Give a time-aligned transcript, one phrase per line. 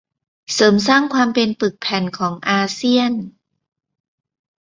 [0.53, 3.13] เสริมสร้างความเป็นปึกแผ่นของอาเซียน